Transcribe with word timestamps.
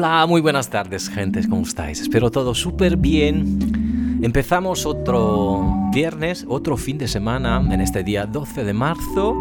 Hola, 0.00 0.24
muy 0.28 0.40
buenas 0.40 0.70
tardes, 0.70 1.08
gentes, 1.08 1.48
¿cómo 1.48 1.62
estáis? 1.62 2.00
Espero 2.00 2.30
todo 2.30 2.54
súper 2.54 2.96
bien. 2.96 4.20
Empezamos 4.22 4.86
otro 4.86 5.74
viernes, 5.92 6.46
otro 6.48 6.76
fin 6.76 6.98
de 6.98 7.08
semana, 7.08 7.60
en 7.68 7.80
este 7.80 8.04
día 8.04 8.24
12 8.24 8.62
de 8.62 8.72
marzo, 8.72 9.34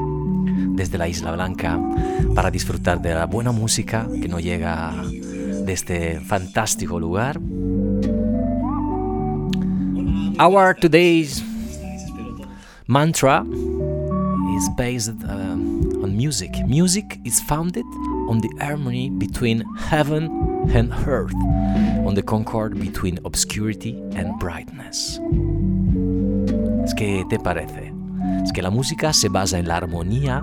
desde 0.71 0.97
la 0.97 1.07
Isla 1.07 1.33
Blanca, 1.33 1.79
para 2.33 2.49
disfrutar 2.49 2.99
de 3.03 3.13
la 3.13 3.27
buena 3.27 3.51
música 3.51 4.07
que 4.19 4.27
nos 4.27 4.41
llega 4.41 4.95
de 5.11 5.71
este 5.71 6.21
fantástico 6.21 6.99
lugar. 6.99 7.39
Our 10.39 10.73
today's 10.73 11.43
mantra 12.87 13.45
is 14.57 14.69
based 14.75 15.23
uh, 15.23 16.03
on 16.03 16.17
music. 16.17 16.49
Music 16.65 17.19
is 17.23 17.43
founded 17.43 17.85
on 18.27 18.41
the 18.41 18.49
harmony 18.59 19.09
between 19.09 19.63
heaven 19.77 20.29
and 20.73 20.91
earth, 21.07 21.33
on 22.05 22.13
the 22.13 22.21
concord 22.21 22.79
between 22.79 23.19
obscurity 23.23 24.01
and 24.15 24.37
brightness. 24.39 25.19
Es 26.83 26.93
que, 26.93 27.25
¿te 27.29 27.39
parece? 27.39 27.93
Es 28.43 28.51
que 28.51 28.61
la 28.61 28.69
música 28.69 29.13
se 29.13 29.29
basa 29.29 29.59
en 29.59 29.67
la 29.67 29.77
armonía 29.77 30.41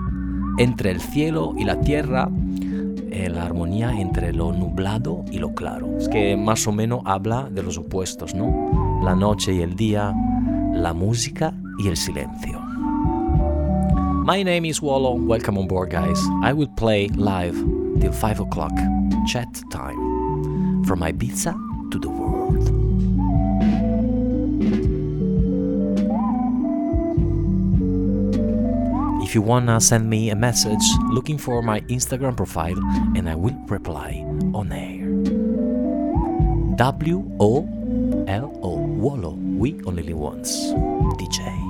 entre 0.58 0.90
el 0.90 1.00
cielo 1.00 1.54
y 1.56 1.64
la 1.64 1.80
tierra, 1.80 2.28
en 2.28 3.34
la 3.34 3.44
armonía 3.44 3.92
entre 4.00 4.32
lo 4.32 4.52
nublado 4.52 5.24
y 5.30 5.38
lo 5.38 5.54
claro. 5.54 5.96
Es 5.98 6.08
que 6.08 6.36
más 6.36 6.66
o 6.66 6.72
menos 6.72 7.02
habla 7.04 7.48
de 7.50 7.62
los 7.62 7.78
opuestos, 7.78 8.34
¿no? 8.34 9.00
La 9.02 9.14
noche 9.14 9.54
y 9.54 9.60
el 9.60 9.74
día, 9.76 10.14
la 10.72 10.92
música 10.92 11.54
y 11.78 11.88
el 11.88 11.96
silencio. 11.96 12.60
My 14.26 14.42
name 14.42 14.66
is 14.66 14.80
Wallo. 14.80 15.14
Welcome 15.14 15.58
on 15.58 15.68
board, 15.68 15.90
guys. 15.90 16.18
I 16.42 16.54
will 16.54 16.70
play 16.76 17.08
live 17.08 17.73
till 18.00 18.12
5 18.12 18.40
o'clock, 18.40 18.72
chat 19.26 19.48
time, 19.70 20.84
from 20.84 21.00
Ibiza 21.00 21.54
to 21.90 21.98
the 21.98 22.08
world. 22.08 22.84
If 29.22 29.34
you 29.34 29.42
wanna 29.42 29.80
send 29.80 30.08
me 30.08 30.30
a 30.30 30.36
message, 30.36 30.84
looking 31.10 31.38
for 31.38 31.62
my 31.62 31.80
Instagram 31.90 32.36
profile 32.36 32.78
and 33.16 33.28
I 33.28 33.34
will 33.34 33.58
reply 33.66 34.24
on 34.54 34.70
air. 34.70 35.08
W 36.76 37.24
O 37.40 37.66
L 38.28 38.58
O 38.62 38.70
Wallo. 38.76 39.34
We 39.34 39.80
only 39.86 40.02
live 40.02 40.18
once. 40.18 40.50
DJ. 41.18 41.63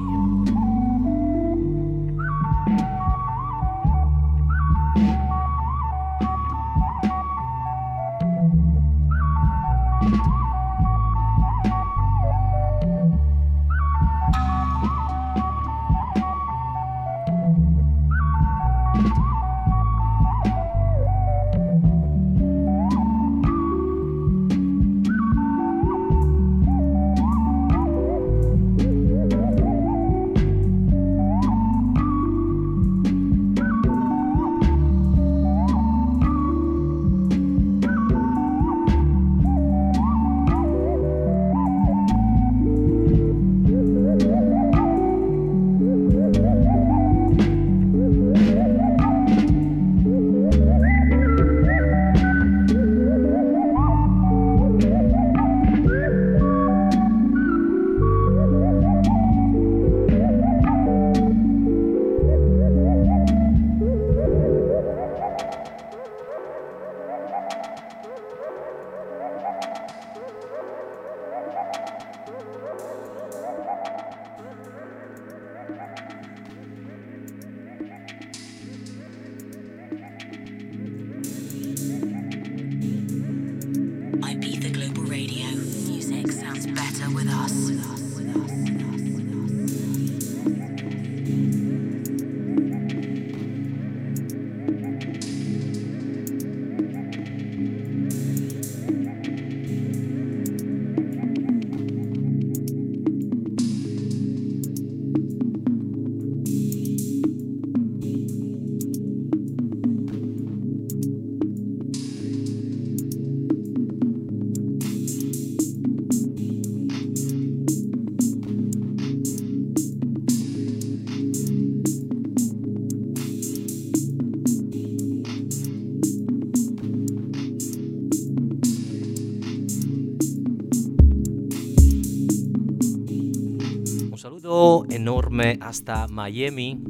Enorme 135.34 135.58
hasta 135.60 136.06
Miami, 136.06 136.80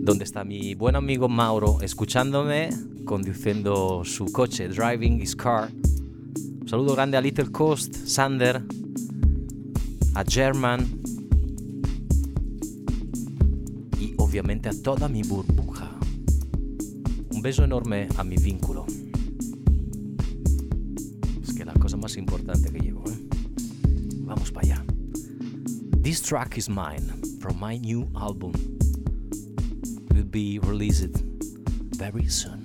donde 0.00 0.24
está 0.24 0.42
mi 0.42 0.74
buen 0.74 0.96
amigo 0.96 1.28
Mauro 1.28 1.82
escuchándome, 1.82 2.70
conduciendo 3.04 4.02
su 4.04 4.32
coche, 4.32 4.68
driving 4.68 5.20
his 5.20 5.36
car. 5.36 5.70
Un 5.70 6.66
saludo 6.66 6.94
grande 6.94 7.18
a 7.18 7.20
Little 7.20 7.50
Coast, 7.52 7.94
Sander, 7.94 8.62
a 10.14 10.24
German 10.24 10.86
y 14.00 14.14
obviamente 14.16 14.70
a 14.70 14.82
toda 14.82 15.08
mi 15.08 15.22
burbuja. 15.22 15.90
Un 17.30 17.42
beso 17.42 17.64
enorme 17.64 18.08
a 18.16 18.24
mi 18.24 18.36
vínculo. 18.36 18.86
Track 26.28 26.58
is 26.58 26.68
mine 26.68 27.22
from 27.40 27.58
my 27.58 27.78
new 27.78 28.06
album. 28.14 28.52
Will 30.12 30.24
be 30.24 30.58
released 30.58 31.16
very 31.96 32.26
soon. 32.26 32.57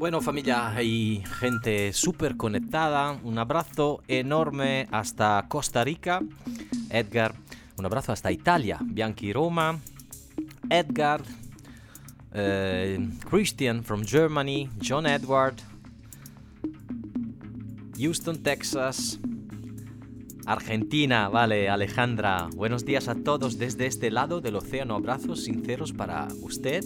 Bueno 0.00 0.22
familia 0.22 0.82
y 0.82 1.22
gente 1.40 1.92
súper 1.92 2.38
conectada, 2.38 3.20
un 3.22 3.36
abrazo 3.36 4.02
enorme 4.08 4.88
hasta 4.90 5.44
Costa 5.46 5.84
Rica, 5.84 6.22
Edgar, 6.88 7.34
un 7.76 7.84
abrazo 7.84 8.10
hasta 8.10 8.32
Italia, 8.32 8.78
Bianchi 8.82 9.30
Roma, 9.30 9.78
Edgar, 10.70 11.20
eh, 12.32 13.10
Christian 13.28 13.84
from 13.84 14.02
Germany, 14.02 14.70
John 14.82 15.04
Edward, 15.04 15.56
Houston, 17.98 18.42
Texas, 18.42 19.20
Argentina, 20.46 21.28
vale, 21.28 21.68
Alejandra. 21.68 22.48
Buenos 22.56 22.86
días 22.86 23.06
a 23.08 23.16
todos 23.16 23.58
desde 23.58 23.84
este 23.84 24.10
lado 24.10 24.40
del 24.40 24.56
océano. 24.56 24.94
Abrazos 24.94 25.44
sinceros 25.44 25.92
para 25.92 26.26
usted 26.40 26.82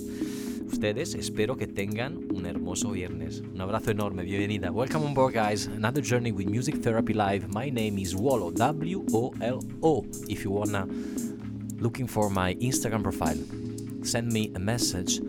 ustedes. 0.75 1.14
Espero 1.14 1.57
que 1.57 1.69
tengan 1.69 2.19
un 2.35 2.47
hermoso 2.47 2.90
viernes. 2.90 3.45
Un 3.54 3.61
abrazo 3.61 3.93
enorme, 3.93 4.25
bienvenida. 4.25 4.73
Welcome 4.73 5.07
on 5.07 5.14
board, 5.14 5.33
guys. 5.33 5.69
Another 5.69 6.02
journey 6.02 6.33
with 6.33 6.49
Music 6.49 6.83
Therapy 6.83 7.14
Live. 7.14 7.47
My 7.49 7.71
name 7.71 7.97
is 8.00 8.12
Wolo, 8.12 8.50
W 8.50 9.04
O 9.12 9.33
L 9.40 9.61
O. 9.83 10.04
If 10.28 10.45
you 10.45 10.50
wanna 10.50 10.88
looking 11.78 12.09
for 12.09 12.28
my 12.28 12.57
Instagram 12.57 13.04
profile, 13.04 13.38
send 14.02 14.33
me 14.33 14.50
a 14.57 14.59
message 14.59 15.21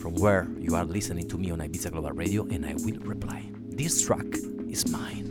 from 0.00 0.14
where 0.14 0.48
you 0.58 0.74
are 0.74 0.86
listening 0.86 1.28
to 1.28 1.36
me 1.36 1.50
on 1.50 1.58
Ibiza 1.58 1.92
Global 1.92 2.12
Radio 2.12 2.46
and 2.50 2.64
I 2.64 2.76
will 2.76 2.98
reply. 3.00 3.44
This 3.68 4.00
track 4.00 4.34
is 4.70 4.90
mine. 4.90 5.29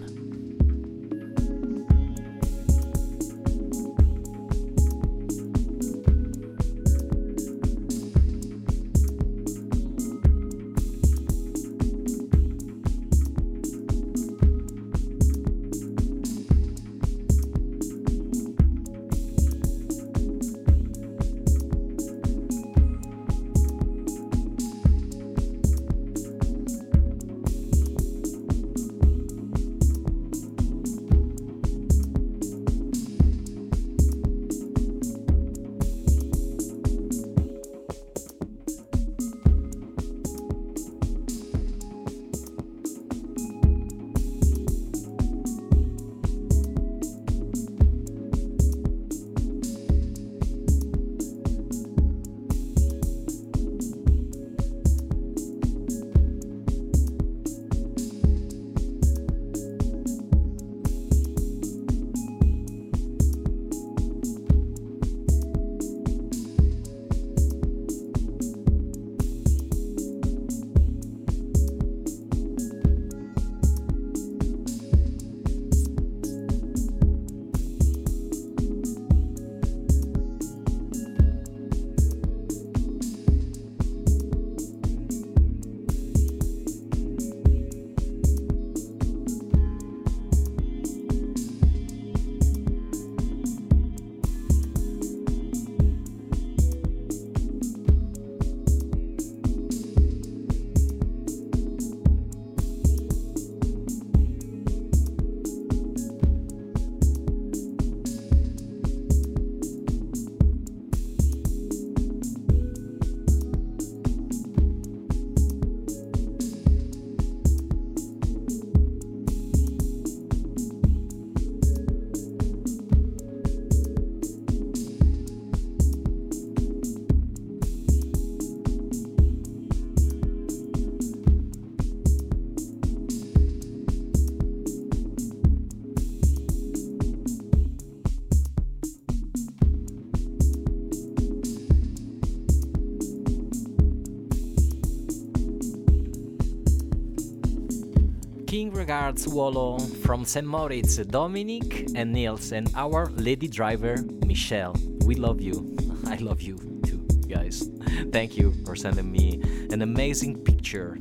Regards 148.50 149.28
Wolo 149.28 149.78
from 149.78 150.26
St. 150.26 150.46
Moritz, 150.46 150.98
Dominic 150.98 151.86
and 151.94 152.12
Niels, 152.12 152.52
and 152.52 152.68
our 152.74 153.06
lady 153.14 153.48
driver 153.48 153.96
Michelle. 154.26 154.74
We 155.06 155.14
love 155.14 155.40
you. 155.40 155.78
I 156.08 156.16
love 156.16 156.42
you 156.42 156.58
too, 156.84 156.98
guys. 157.28 157.70
Thank 158.12 158.38
you 158.38 158.56
for 158.66 158.76
sending 158.76 159.12
me 159.12 159.40
an 159.70 159.84
amazing 159.84 160.42
picture. 160.44 160.98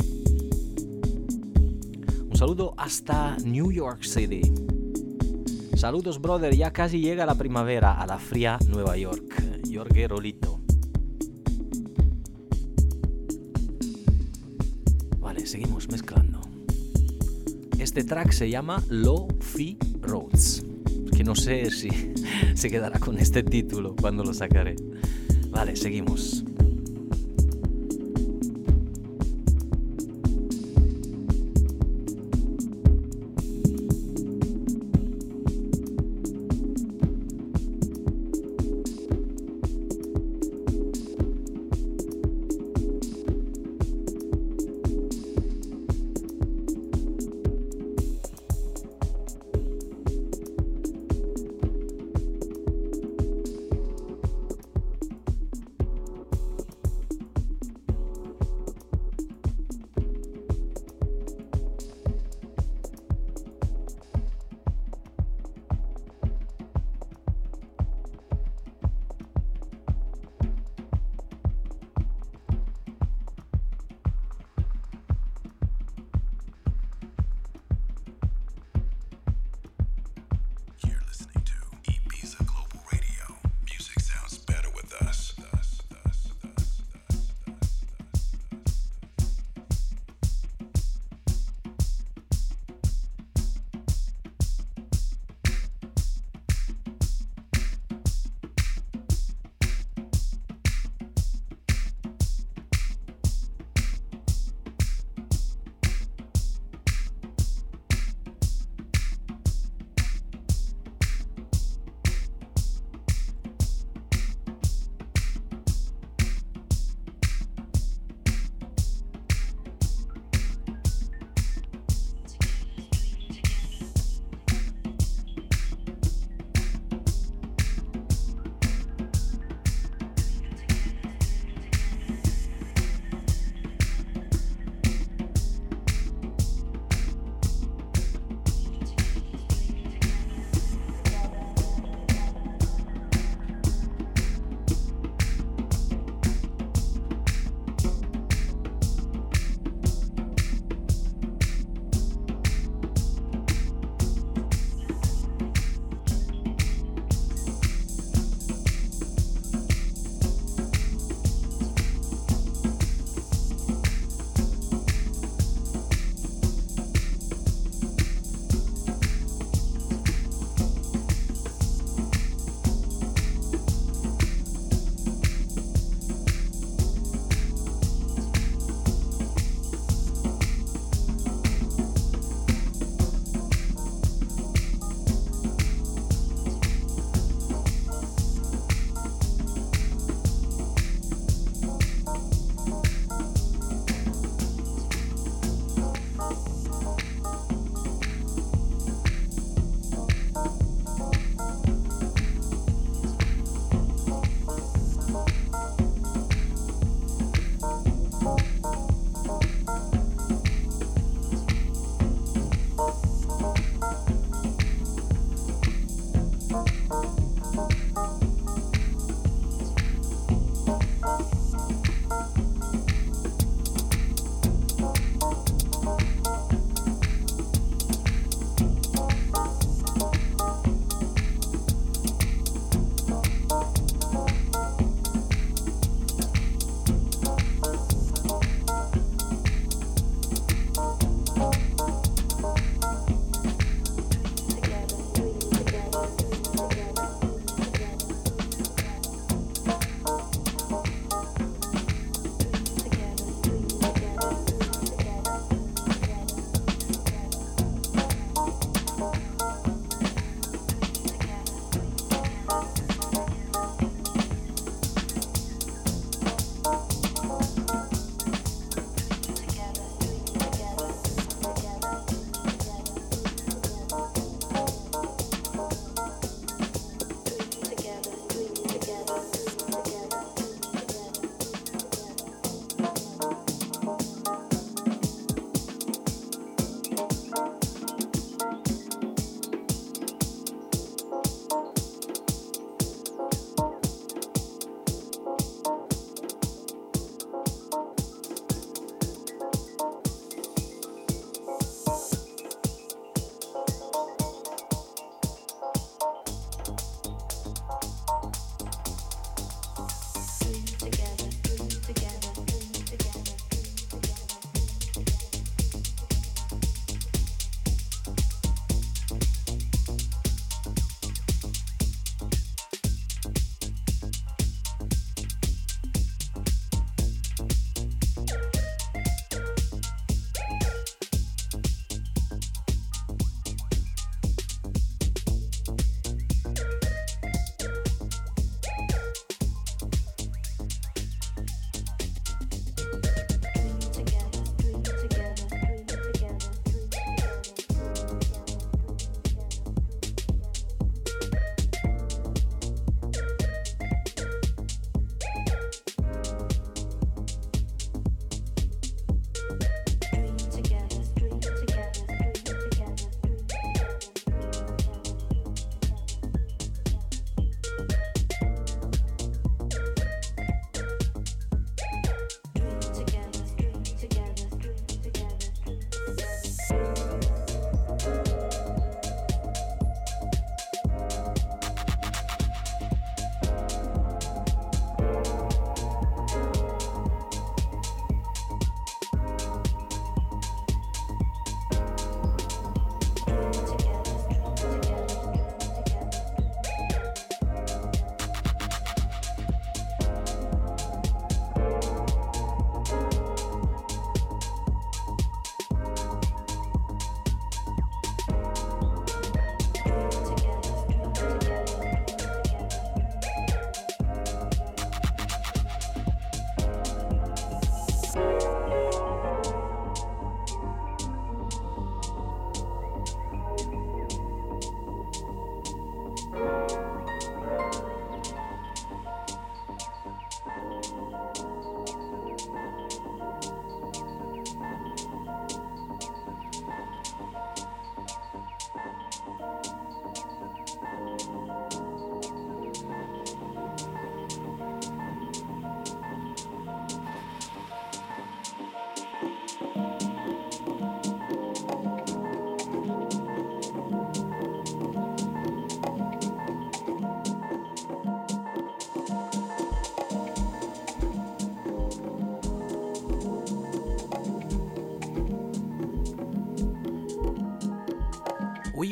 Un 2.28 2.36
saludo 2.36 2.74
hasta 2.76 3.38
New 3.44 3.70
York 3.70 4.04
City. 4.04 4.42
Saludos, 5.74 6.20
brother. 6.20 6.54
Ya 6.54 6.70
casi 6.70 7.00
llega 7.00 7.24
la 7.24 7.34
primavera 7.34 7.92
a 7.98 8.06
la 8.06 8.18
fría 8.18 8.58
Nueva 8.68 8.98
York. 8.98 9.42
Jorge 9.72 10.06
Rolito. 10.06 10.60
Vale, 15.18 15.46
seguimos 15.46 15.88
mezclando. 15.88 16.17
Este 17.88 18.04
track 18.04 18.32
se 18.32 18.50
llama 18.50 18.84
Low 18.90 19.28
Fi 19.40 19.78
Roads. 20.02 20.62
Que 21.16 21.24
no 21.24 21.34
sé 21.34 21.70
si 21.70 21.88
se 22.54 22.68
quedará 22.68 22.98
con 22.98 23.18
este 23.18 23.42
título 23.42 23.96
cuando 23.98 24.22
lo 24.24 24.34
sacaré. 24.34 24.76
Vale, 25.48 25.74
seguimos. 25.74 26.44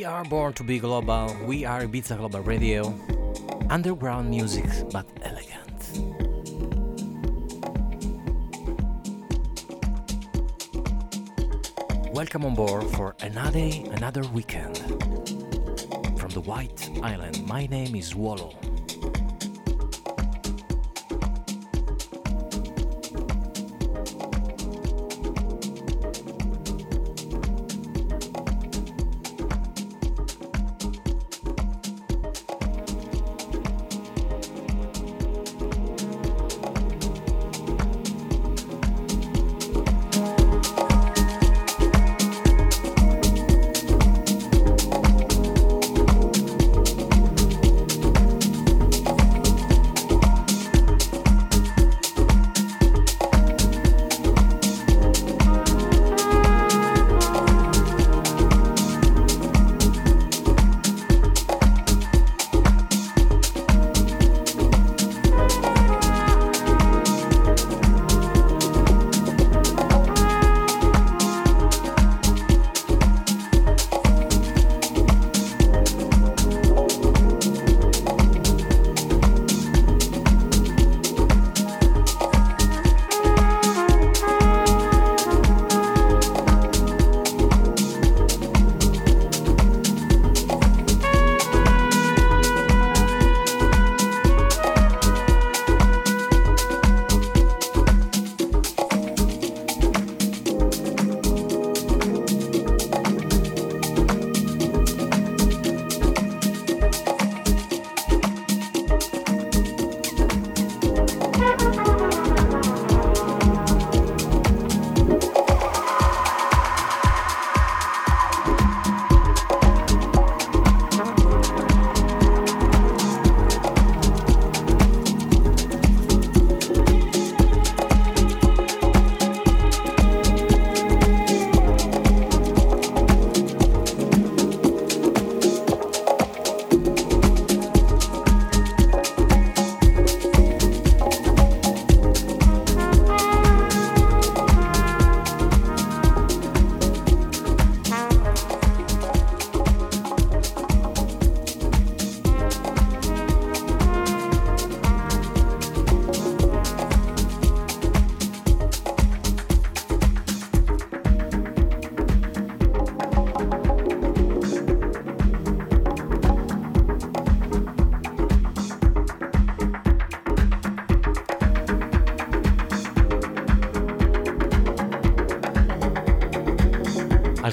Are 0.06 0.24
born 0.24 0.52
to 0.52 0.62
be 0.62 0.78
global. 0.78 1.36
We 1.44 1.64
are 1.64 1.82
Ibiza 1.82 2.16
Global 2.16 2.40
Radio. 2.40 2.94
Underground 3.68 4.30
music, 4.30 4.64
but 4.92 5.04
elegant. 5.22 5.56
Welcome 12.14 12.44
on 12.44 12.54
board 12.54 12.84
for 12.94 13.16
another 13.20 13.68
another 13.90 14.22
weekend 14.32 14.78
from 16.18 16.30
the 16.30 16.40
White 16.40 16.88
Island. 17.02 17.44
My 17.44 17.66
name 17.66 17.96
is 17.96 18.14
Wallow. 18.14 18.54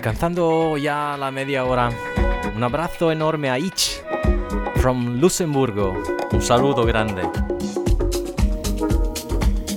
Alcanzando 0.03 0.75
ya 0.77 1.15
la 1.17 1.31
media 1.31 1.63
hora. 1.63 1.89
Un 2.53 2.61
abrazo 2.61 3.09
enorme 3.09 3.49
a 3.49 3.57
Ich 3.57 4.01
from 4.75 5.21
Luxemburgo. 5.21 5.93
Un 6.29 6.41
saludo 6.41 6.83
grande. 6.83 7.21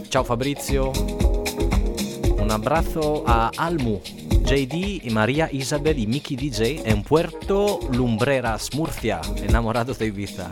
Ciao 0.09 0.25
Fabrizio. 0.25 0.91
Un 2.41 2.51
abrazo 2.51 3.23
a 3.25 3.53
Almu, 3.57 4.01
JD 4.43 5.05
y 5.05 5.11
María 5.13 5.49
Isabel 5.53 5.97
y 5.97 6.09
Mickey 6.09 6.37
DJ 6.37 6.83
en 6.91 7.05
Puerto 7.05 7.79
Lumbreras, 7.93 8.75
Murcia, 8.75 9.21
enamorados 9.37 9.97
de 10.01 10.07
Ibiza. 10.07 10.51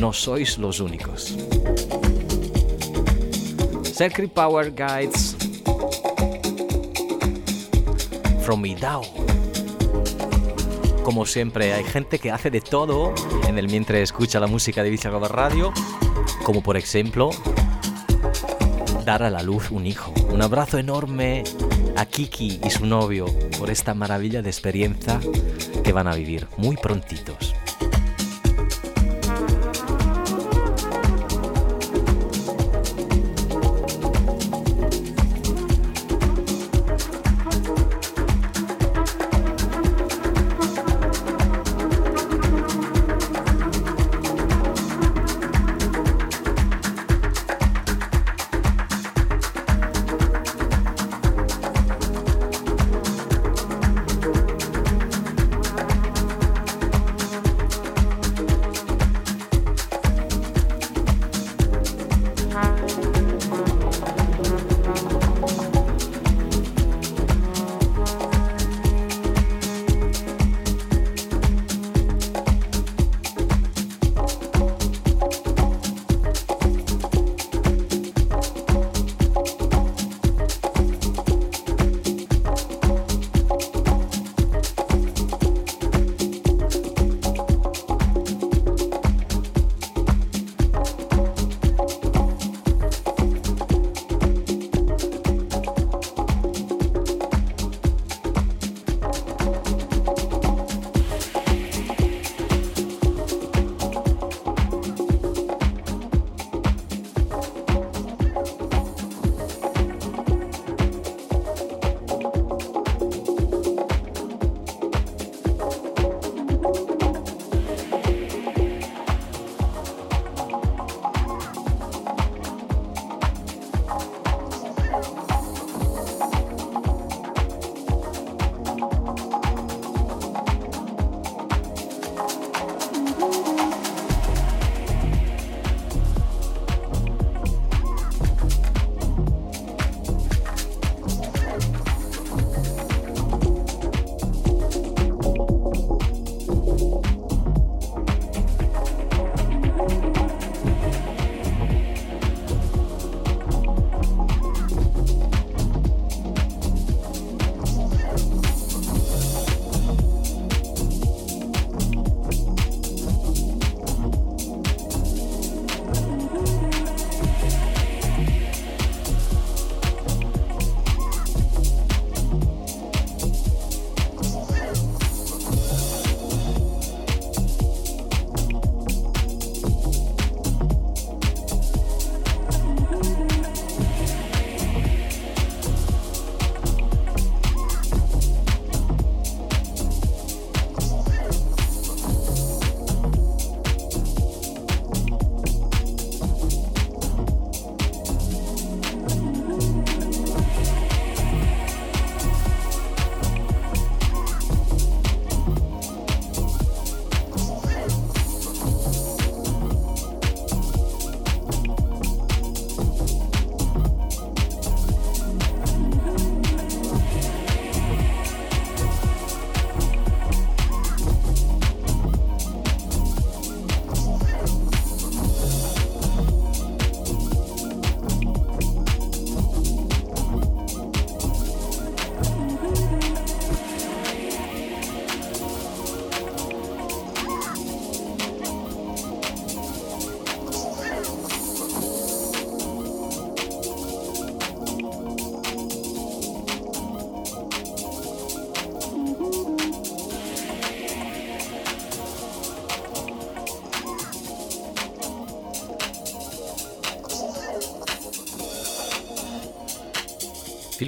No 0.00 0.12
sois 0.12 0.58
los 0.58 0.78
únicos. 0.78 1.36
Secret 3.82 4.30
Power 4.30 4.72
Guides 4.72 5.37
Como 11.04 11.26
siempre, 11.26 11.74
hay 11.74 11.84
gente 11.84 12.18
que 12.18 12.30
hace 12.30 12.50
de 12.50 12.62
todo 12.62 13.12
en 13.46 13.58
el 13.58 13.68
mientras 13.68 14.00
escucha 14.00 14.40
la 14.40 14.46
música 14.46 14.82
de 14.82 14.96
Global 14.96 15.28
Radio, 15.28 15.72
como 16.44 16.62
por 16.62 16.78
ejemplo 16.78 17.30
dar 19.04 19.22
a 19.22 19.28
la 19.28 19.42
luz 19.42 19.70
un 19.70 19.86
hijo. 19.86 20.14
Un 20.32 20.40
abrazo 20.40 20.78
enorme 20.78 21.44
a 21.96 22.06
Kiki 22.06 22.60
y 22.64 22.70
su 22.70 22.86
novio 22.86 23.26
por 23.58 23.70
esta 23.70 23.92
maravilla 23.92 24.40
de 24.40 24.48
experiencia 24.48 25.20
que 25.84 25.92
van 25.92 26.08
a 26.08 26.14
vivir 26.14 26.46
muy 26.56 26.76
prontitos. 26.76 27.47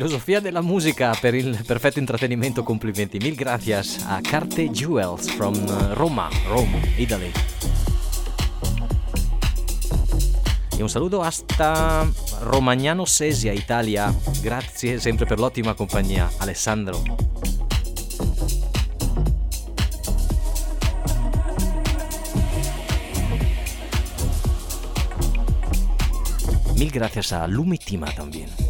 Filosofia 0.01 0.41
della 0.41 0.63
musica 0.63 1.15
per 1.21 1.35
il 1.35 1.63
perfetto 1.67 1.99
intrattenimento, 1.99 2.63
complimenti. 2.63 3.19
Mil 3.19 3.35
gracias 3.35 4.03
a 4.07 4.19
Carte 4.23 4.71
Jewels 4.71 5.31
from 5.31 5.55
uh, 5.55 5.93
Roma, 5.93 6.27
Rome, 6.47 6.95
Italy. 6.97 7.31
E 10.75 10.81
un 10.81 10.89
saluto 10.89 11.21
hasta 11.21 12.11
Romagnano 12.39 13.05
Sesia, 13.05 13.53
Italia. 13.53 14.11
Grazie 14.41 14.99
sempre 14.99 15.27
per 15.27 15.39
l'ottima 15.39 15.75
compagnia, 15.75 16.31
Alessandro. 16.39 17.03
Mil 26.75 26.89
gracias 26.89 27.33
a 27.33 27.47
Lumitima 27.47 28.11
también. 28.13 28.70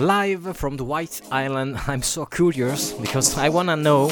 Live 0.00 0.56
from 0.56 0.76
the 0.78 0.84
White 0.84 1.20
Island. 1.30 1.78
I'm 1.86 2.02
so 2.02 2.24
curious 2.24 2.92
because 2.92 3.36
I 3.36 3.50
want 3.50 3.68
to 3.68 3.76
know 3.76 4.08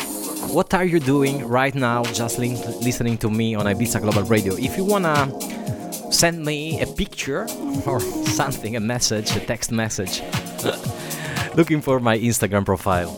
what 0.52 0.74
are 0.74 0.84
you 0.84 1.00
doing 1.00 1.46
right 1.48 1.74
now 1.74 2.04
just 2.04 2.38
li- 2.38 2.62
listening 2.80 3.16
to 3.18 3.30
me 3.30 3.54
on 3.54 3.66
Ibiza 3.66 4.02
Global 4.02 4.22
Radio. 4.24 4.54
If 4.54 4.76
you 4.76 4.84
want 4.84 5.04
to 5.04 6.12
send 6.12 6.44
me 6.44 6.80
a 6.82 6.86
picture 6.86 7.46
or 7.86 8.00
something, 8.00 8.76
a 8.76 8.80
message, 8.80 9.34
a 9.34 9.40
text 9.40 9.72
message, 9.72 10.22
looking 11.54 11.80
for 11.80 12.00
my 12.00 12.18
Instagram 12.18 12.64
profile. 12.64 13.16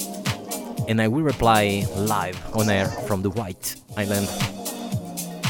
And 0.89 1.01
I 1.01 1.09
will 1.09 1.23
reply 1.23 1.87
live 1.97 2.39
on 2.57 2.71
air 2.71 2.87
from 2.87 3.23
the 3.23 3.31
White 3.31 3.77
Island 3.97 4.29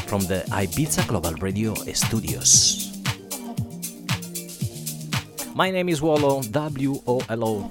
from 0.07 0.21
the 0.21 0.43
Ibiza 0.49 1.07
Global 1.07 1.33
Radio 1.35 1.73
studios. 1.93 2.90
My 5.53 5.69
name 5.69 5.89
is 5.89 6.01
Wolo, 6.01 6.41
W 6.41 7.01
O 7.05 7.21
L 7.29 7.43
O, 7.43 7.69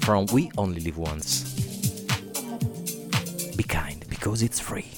from 0.00 0.26
We 0.32 0.50
Only 0.58 0.80
Live 0.80 0.98
Once. 0.98 1.54
Be 3.56 3.62
kind 3.62 4.04
because 4.08 4.42
it's 4.42 4.58
free. 4.58 4.88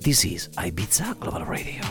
This 0.00 0.24
is 0.24 0.48
Ibiza 0.56 1.18
Global 1.20 1.44
Radio. 1.46 1.82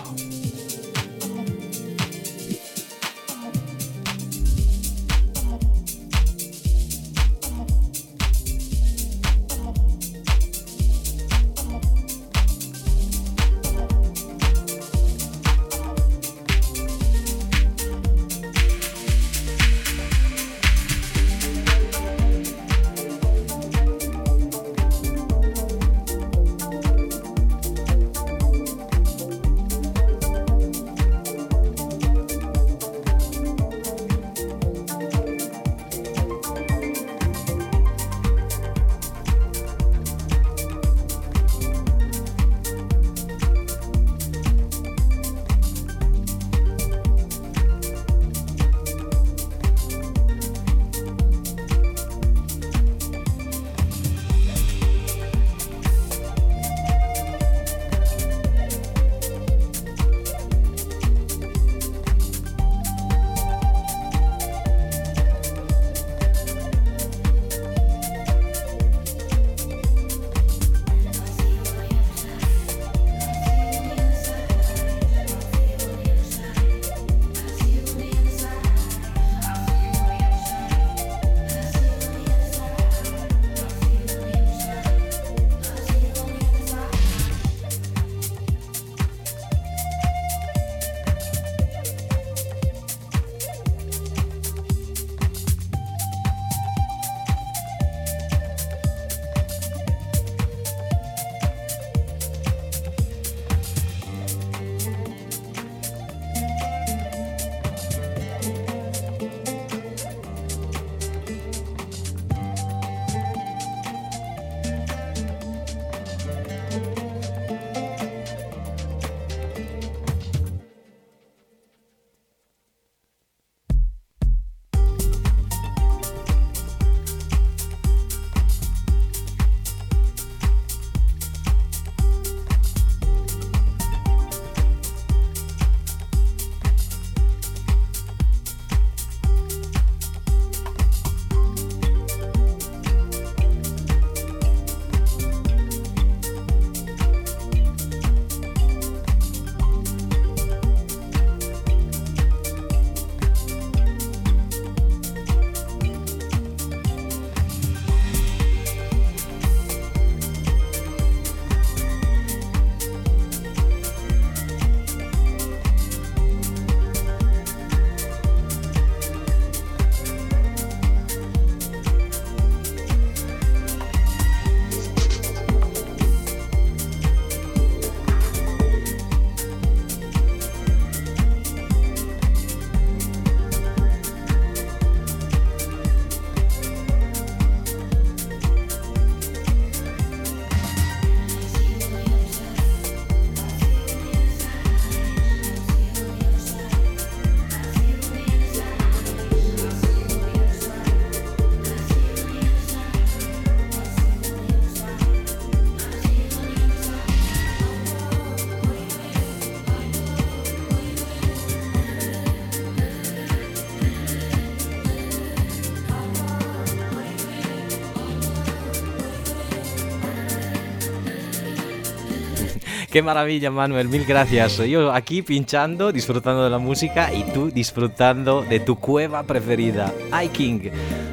Qué 223.00 223.04
maravilla, 223.04 223.50
Manuel, 223.50 223.88
mil 223.88 224.04
gracias. 224.04 224.58
Yo 224.58 224.92
aquí 224.92 225.22
pinchando, 225.22 225.94
disfrutando 225.94 226.44
de 226.44 226.50
la 226.50 226.58
música 226.58 227.14
y 227.14 227.24
tú 227.32 227.50
disfrutando 227.50 228.42
de 228.42 228.60
tu 228.60 228.76
cueva 228.78 229.24
preferida, 229.24 229.94
iKing, 230.22 230.70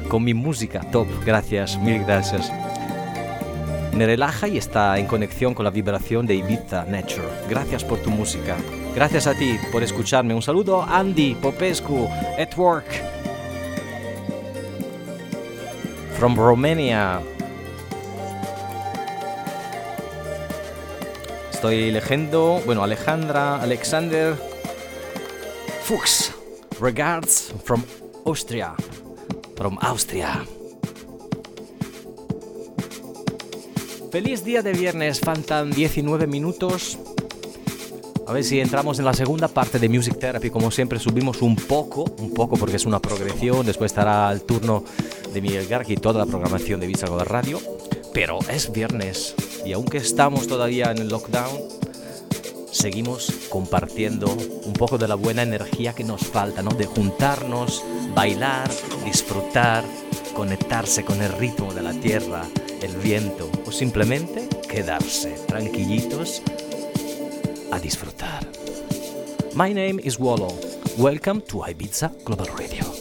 con 0.09 0.21
mi 0.21 0.33
música 0.33 0.81
top. 0.91 1.07
Gracias, 1.25 1.79
mil 1.79 2.03
gracias. 2.03 2.51
Me 3.93 4.05
relaja 4.05 4.49
y 4.49 4.57
está 4.57 4.99
en 4.99 5.05
conexión 5.05 5.53
con 5.53 5.63
la 5.63 5.71
vibración 5.71 6.27
de 6.27 6.35
Ibiza 6.35 6.83
Nature. 6.83 7.29
Gracias 7.49 7.85
por 7.85 7.99
tu 7.99 8.09
música. 8.09 8.57
Gracias 8.93 9.25
a 9.25 9.33
ti 9.33 9.55
por 9.71 9.81
escucharme. 9.81 10.33
Un 10.33 10.41
saludo, 10.41 10.83
Andy 10.83 11.35
Popescu, 11.35 12.09
at 12.37 12.53
work. 12.57 12.83
From 16.19 16.35
Romania. 16.35 17.21
Estoy 21.67 21.91
leyendo, 21.91 22.61
bueno, 22.65 22.81
Alejandra, 22.81 23.61
Alexander 23.61 24.37
Fuchs. 25.83 26.31
Regards 26.79 27.53
from 27.65 27.83
Austria. 28.25 28.73
From 29.57 29.77
Austria. 29.81 30.45
Feliz 34.13 34.45
día 34.45 34.61
de 34.61 34.71
viernes, 34.71 35.19
faltan 35.19 35.69
19 35.71 36.25
minutos. 36.25 36.97
A 38.25 38.31
ver 38.31 38.45
si 38.45 38.61
entramos 38.61 38.99
en 38.99 39.03
la 39.03 39.13
segunda 39.13 39.49
parte 39.49 39.77
de 39.77 39.89
Music 39.89 40.17
Therapy. 40.17 40.49
Como 40.49 40.71
siempre, 40.71 40.99
subimos 40.99 41.41
un 41.41 41.57
poco, 41.57 42.05
un 42.19 42.33
poco 42.33 42.55
porque 42.55 42.77
es 42.77 42.85
una 42.85 43.01
progresión. 43.01 43.65
Después 43.65 43.91
estará 43.91 44.31
el 44.31 44.43
turno 44.43 44.85
de 45.33 45.41
Miguel 45.41 45.67
Gargi 45.67 45.95
y 45.95 45.97
toda 45.97 46.19
la 46.19 46.25
programación 46.25 46.79
de 46.79 46.87
Bisago 46.87 47.19
Radio. 47.25 47.59
Pero 48.13 48.39
es 48.49 48.71
viernes 48.71 49.35
y 49.67 49.73
aunque 49.73 49.97
estamos 49.97 50.47
todavía 50.47 50.91
en 50.91 50.99
el 50.99 51.09
lockdown, 51.09 51.59
seguimos 52.71 53.33
compartiendo 53.49 54.31
un 54.63 54.71
poco 54.71 54.97
de 54.97 55.09
la 55.09 55.15
buena 55.15 55.43
energía 55.43 55.93
que 55.93 56.05
nos 56.05 56.21
falta, 56.21 56.61
¿no? 56.61 56.71
De 56.71 56.85
juntarnos, 56.85 57.83
bailar, 58.15 58.69
disfrutar, 59.03 59.83
conectarse 60.33 61.03
con 61.03 61.21
el 61.21 61.33
ritmo 61.33 61.73
de 61.73 61.81
la 61.81 61.91
tierra, 61.91 62.43
el 62.81 62.95
viento 62.95 63.49
o 63.65 63.71
simplemente 63.73 64.47
quedarse 64.69 65.31
tranquilitos 65.47 66.41
a 67.69 67.79
disfrutar. 67.79 68.47
My 69.53 69.73
name 69.73 69.99
is 70.01 70.17
Wallo. 70.17 70.47
Welcome 70.97 71.41
to 71.41 71.65
Ibiza 71.67 72.13
Global 72.23 72.47
Radio. 72.57 72.96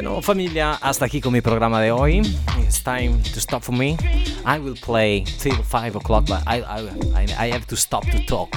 Bueno, 0.00 0.22
familia, 0.22 0.78
hasta 0.80 1.06
aquí 1.06 1.20
con 1.20 1.32
mi 1.32 1.40
programa 1.40 1.80
de 1.80 1.90
hoy. 1.90 2.18
It's 2.62 2.84
time 2.84 3.20
to 3.34 3.40
stop 3.40 3.64
for 3.64 3.74
me. 3.74 3.96
I 4.46 4.60
will 4.60 4.76
play 4.80 5.24
till 5.42 5.60
5 5.60 5.96
o'clock, 5.96 6.24
but 6.28 6.38
I, 6.46 6.62
I, 7.16 7.26
I 7.36 7.50
have 7.50 7.66
to 7.66 7.74
stop 7.74 8.04
to 8.12 8.24
talk. 8.24 8.48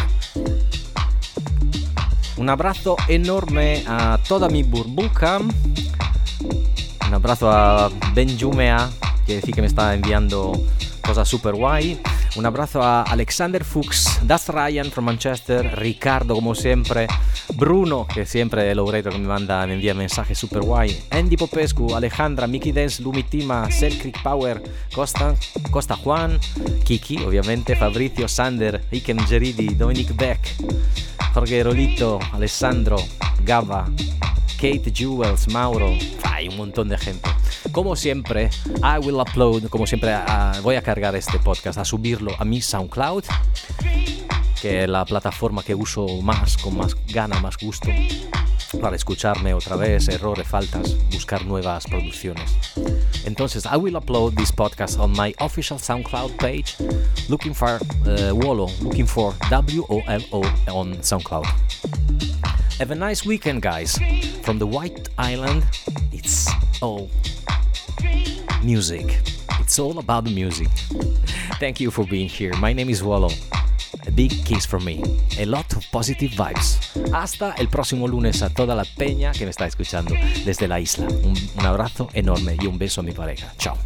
Un 2.37 2.47
abrazo 2.47 2.95
enorme 3.07 3.83
a 3.87 4.19
toda 4.27 4.49
mi 4.49 4.61
burbuja. 4.61 5.39
Un 7.07 7.11
abrazo 7.11 7.49
a 7.49 7.89
Benjumea, 8.13 8.91
que 9.25 9.37
decir 9.37 9.55
que 9.55 9.61
me 9.61 9.67
está 9.67 9.95
enviando 9.95 10.53
cosas 11.03 11.27
super 11.27 11.55
guay. 11.55 11.99
Un 12.37 12.45
abrazo 12.45 12.81
a 12.81 13.03
Alexander 13.03 13.63
Fuchs, 13.65 14.19
Das 14.23 14.47
Ryan 14.47 14.89
from 14.89 15.05
Manchester, 15.05 15.77
Ricardo 15.77 16.33
como 16.33 16.55
siempre, 16.55 17.07
Bruno, 17.55 18.07
que 18.07 18.25
siempre 18.25 18.73
lo 18.73 18.85
que 18.85 19.03
me 19.03 19.19
manda, 19.19 19.67
me 19.67 19.73
envía 19.73 19.93
mensajes 19.93 20.37
super 20.37 20.61
guay, 20.61 20.97
Andy 21.09 21.35
Popescu, 21.35 21.93
Alejandra, 21.93 22.47
Mickey 22.47 22.71
Dance, 22.71 23.03
Lumitima, 23.03 23.69
Selkrick 23.69 24.23
Power, 24.23 24.63
Costa, 24.95 25.35
Costa 25.71 25.97
Juan, 25.97 26.39
Kiki, 26.85 27.17
obviamente, 27.17 27.75
Fabrizio, 27.75 28.29
Sander, 28.29 28.81
Ikem 28.91 29.19
Geridi, 29.27 29.75
Dominic 29.75 30.15
Beck, 30.15 30.39
Jorge 31.33 31.63
Rolito, 31.63 32.17
Alessandro, 32.31 32.95
Gava, 33.43 33.89
Kate 34.61 34.91
Jewels, 34.93 35.47
Mauro, 35.47 35.97
hay 36.23 36.47
un 36.47 36.55
montón 36.55 36.87
de 36.87 36.95
gente. 36.95 37.27
Como 37.71 37.95
siempre, 37.95 38.51
I 38.83 39.03
will 39.03 39.15
upload, 39.15 39.67
como 39.69 39.87
siempre, 39.87 40.15
voy 40.61 40.75
a 40.75 40.83
cargar 40.83 41.15
este 41.15 41.39
podcast, 41.39 41.79
a 41.79 41.83
subirlo 41.83 42.31
a 42.37 42.45
mi 42.45 42.61
SoundCloud, 42.61 43.23
que 44.61 44.83
es 44.83 44.87
la 44.87 45.03
plataforma 45.05 45.63
que 45.63 45.73
uso 45.73 46.05
más, 46.21 46.57
con 46.57 46.77
más 46.77 46.95
gana, 47.07 47.39
más 47.39 47.57
gusto, 47.57 47.89
para 48.79 48.95
escucharme 48.95 49.55
otra 49.55 49.77
vez, 49.77 50.07
errores, 50.09 50.47
faltas, 50.47 50.95
buscar 51.11 51.43
nuevas 51.43 51.85
producciones. 51.85 52.55
Entonces, 53.25 53.65
I 53.65 53.77
will 53.77 53.95
upload 53.95 54.35
this 54.35 54.51
podcast 54.51 54.99
on 54.99 55.11
my 55.13 55.33
official 55.39 55.79
SoundCloud 55.79 56.37
page, 56.37 56.75
looking 57.29 57.55
for 57.55 57.79
uh, 58.05 58.31
Wolo, 58.35 58.67
looking 58.83 59.07
for 59.07 59.33
W-O-L-O 59.49 60.41
on 60.71 61.01
SoundCloud. 61.01 61.47
Have 62.81 62.89
a 62.89 62.95
nice 62.95 63.23
weekend, 63.23 63.61
guys. 63.61 63.95
From 64.41 64.57
the 64.57 64.65
White 64.65 65.09
Island, 65.15 65.63
it's 66.11 66.49
all 66.81 67.11
music. 68.63 69.19
It's 69.59 69.77
all 69.77 69.99
about 69.99 70.23
the 70.23 70.31
music. 70.31 70.67
Thank 71.59 71.79
you 71.79 71.91
for 71.91 72.07
being 72.07 72.27
here. 72.27 72.51
My 72.57 72.73
name 72.73 72.89
is 72.89 73.03
Wallo. 73.03 73.29
A 74.07 74.11
big 74.11 74.31
kiss 74.45 74.65
from 74.65 74.83
me. 74.83 75.03
A 75.37 75.45
lot 75.45 75.71
of 75.75 75.85
positive 75.91 76.31
vibes. 76.31 76.79
Hasta 77.13 77.53
el 77.59 77.67
próximo 77.67 78.07
lunes 78.07 78.41
a 78.41 78.49
toda 78.49 78.73
la 78.73 78.85
peña 78.97 79.31
que 79.31 79.45
me 79.45 79.51
está 79.51 79.67
escuchando 79.67 80.15
desde 80.43 80.67
la 80.67 80.79
isla. 80.79 81.05
Un, 81.05 81.35
un 81.59 81.65
abrazo 81.67 82.09
enorme 82.13 82.57
y 82.59 82.65
un 82.65 82.79
beso 82.79 83.01
a 83.01 83.03
mi 83.03 83.11
pareja. 83.11 83.53
Chao. 83.59 83.77